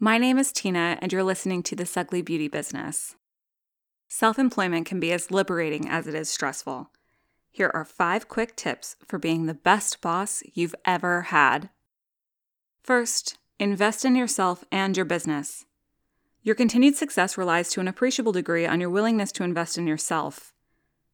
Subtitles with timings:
[0.00, 3.16] My name is Tina, and you're listening to The Ugly Beauty Business.
[4.06, 6.92] Self employment can be as liberating as it is stressful.
[7.50, 11.70] Here are five quick tips for being the best boss you've ever had.
[12.80, 15.64] First, invest in yourself and your business.
[16.44, 20.54] Your continued success relies to an appreciable degree on your willingness to invest in yourself.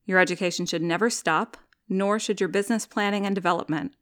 [0.04, 1.56] Your education should never stop,
[1.88, 3.94] nor should your business planning and development.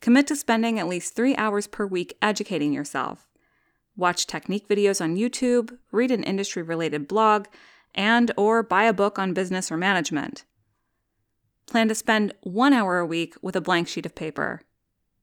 [0.00, 3.31] Commit to spending at least three hours per week educating yourself
[3.96, 7.46] watch technique videos on YouTube, read an industry-related blog,
[7.94, 10.44] and or buy a book on business or management.
[11.66, 14.62] Plan to spend 1 hour a week with a blank sheet of paper.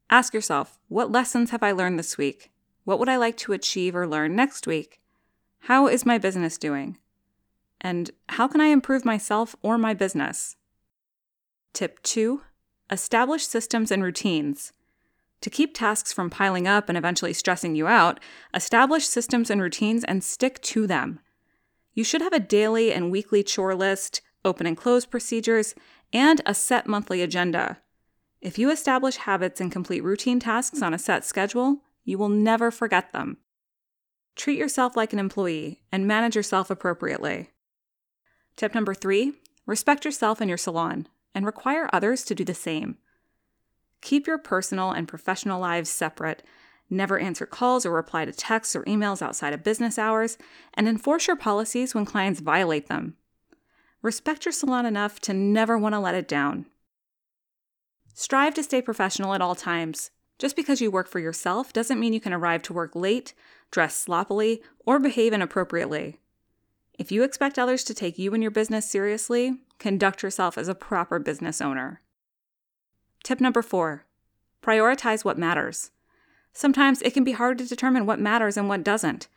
[0.09, 2.51] Ask yourself, what lessons have I learned this week?
[2.83, 5.01] What would I like to achieve or learn next week?
[5.63, 6.97] How is my business doing?
[7.81, 10.55] And how can I improve myself or my business?
[11.73, 12.41] Tip 2
[12.91, 14.73] Establish systems and routines.
[15.41, 18.19] To keep tasks from piling up and eventually stressing you out,
[18.53, 21.19] establish systems and routines and stick to them.
[21.93, 25.75] You should have a daily and weekly chore list, open and close procedures,
[26.11, 27.79] and a set monthly agenda.
[28.41, 32.71] If you establish habits and complete routine tasks on a set schedule, you will never
[32.71, 33.37] forget them.
[34.35, 37.49] Treat yourself like an employee and manage yourself appropriately.
[38.55, 39.33] Tip number three
[39.65, 42.97] respect yourself and your salon, and require others to do the same.
[44.01, 46.43] Keep your personal and professional lives separate.
[46.89, 50.37] Never answer calls or reply to texts or emails outside of business hours,
[50.73, 53.15] and enforce your policies when clients violate them.
[54.01, 56.65] Respect your salon enough to never want to let it down.
[58.13, 60.11] Strive to stay professional at all times.
[60.39, 63.33] Just because you work for yourself doesn't mean you can arrive to work late,
[63.71, 66.19] dress sloppily, or behave inappropriately.
[66.97, 70.75] If you expect others to take you and your business seriously, conduct yourself as a
[70.75, 72.01] proper business owner.
[73.29, 74.05] Tip number four
[74.63, 75.91] prioritize what matters.
[76.51, 79.27] Sometimes it can be hard to determine what matters and what doesn't.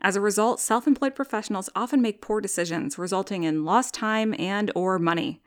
[0.00, 4.98] As a result, self-employed professionals often make poor decisions, resulting in lost time and or
[4.98, 5.42] money.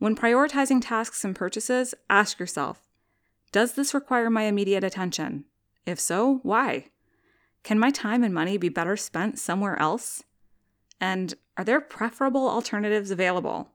[0.00, 2.88] When prioritizing tasks and purchases, ask yourself,
[3.52, 5.44] does this require my immediate attention?
[5.86, 6.86] If so, why?
[7.62, 10.24] Can my time and money be better spent somewhere else?
[11.00, 13.70] And are there preferable alternatives available?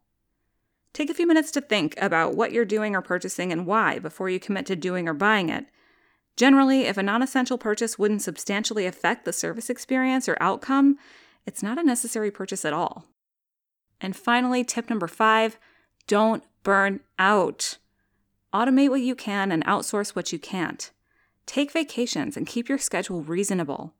[0.93, 4.29] Take a few minutes to think about what you're doing or purchasing and why before
[4.29, 5.65] you commit to doing or buying it.
[6.37, 10.97] Generally, if a non essential purchase wouldn't substantially affect the service experience or outcome,
[11.45, 13.05] it's not a necessary purchase at all.
[13.99, 15.57] And finally, tip number five
[16.05, 17.77] don't burn out.
[18.53, 20.91] Automate what you can and outsource what you can't.
[21.45, 23.93] Take vacations and keep your schedule reasonable.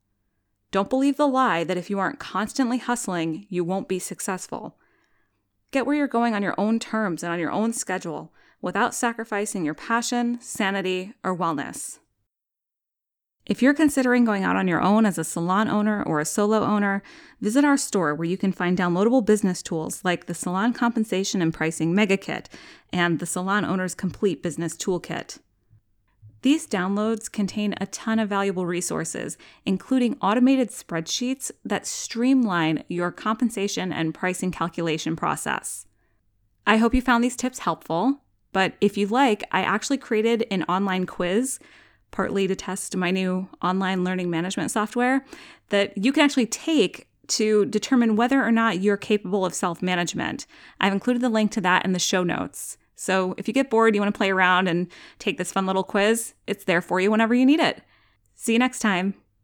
[0.71, 4.77] Don't believe the lie that if you aren't constantly hustling, you won't be successful.
[5.73, 9.65] Get where you're going on your own terms and on your own schedule without sacrificing
[9.65, 11.97] your passion, sanity, or wellness.
[13.47, 16.59] If you're considering going out on your own as a salon owner or a solo
[16.59, 17.01] owner,
[17.41, 21.51] visit our store where you can find downloadable business tools like the Salon Compensation and
[21.51, 22.45] Pricing Megakit
[22.93, 25.39] and the Salon Owner's Complete Business Toolkit.
[26.43, 33.93] These downloads contain a ton of valuable resources, including automated spreadsheets that streamline your compensation
[33.93, 35.85] and pricing calculation process.
[36.67, 38.19] I hope you found these tips helpful,
[38.51, 41.59] but if you'd like, I actually created an online quiz,
[42.11, 45.25] partly to test my new online learning management software,
[45.69, 50.45] that you can actually take to determine whether or not you're capable of self management.
[50.81, 52.77] I've included the link to that in the show notes.
[52.95, 54.87] So if you get bored, you want to play around and
[55.19, 57.81] take this fun little quiz, it's there for you whenever you need it.
[58.35, 59.15] See you next time.